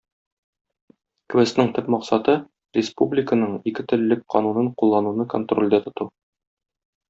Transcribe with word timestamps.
Квестның 1.33 1.69
төп 1.75 1.91
максаты- 1.97 2.35
республиканың 2.79 3.53
икетеллелек 3.73 4.27
канунын 4.37 4.73
куллануны 4.83 5.31
контрольдә 5.37 5.83
тоту. 5.89 6.13